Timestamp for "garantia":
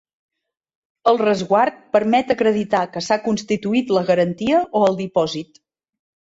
4.11-4.67